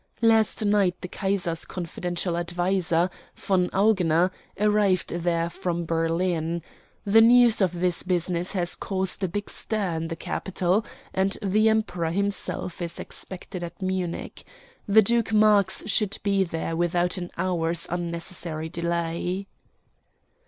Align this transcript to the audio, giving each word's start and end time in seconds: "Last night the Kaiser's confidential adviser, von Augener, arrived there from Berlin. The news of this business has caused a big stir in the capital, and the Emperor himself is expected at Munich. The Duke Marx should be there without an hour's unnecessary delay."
"Last 0.23 0.65
night 0.65 0.95
the 1.01 1.07
Kaiser's 1.07 1.63
confidential 1.63 2.35
adviser, 2.35 3.07
von 3.35 3.69
Augener, 3.71 4.31
arrived 4.59 5.09
there 5.11 5.47
from 5.47 5.85
Berlin. 5.85 6.63
The 7.05 7.21
news 7.21 7.61
of 7.61 7.73
this 7.81 8.01
business 8.01 8.53
has 8.53 8.73
caused 8.73 9.23
a 9.23 9.27
big 9.27 9.47
stir 9.47 9.97
in 9.97 10.07
the 10.07 10.15
capital, 10.15 10.83
and 11.13 11.37
the 11.43 11.69
Emperor 11.69 12.09
himself 12.09 12.81
is 12.81 12.99
expected 12.99 13.63
at 13.63 13.79
Munich. 13.79 14.43
The 14.87 15.03
Duke 15.03 15.33
Marx 15.33 15.83
should 15.85 16.17
be 16.23 16.43
there 16.43 16.75
without 16.75 17.17
an 17.17 17.29
hour's 17.37 17.85
unnecessary 17.87 18.69
delay." 18.69 19.45